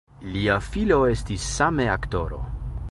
[0.35, 2.43] Lia filo estis same aktoro.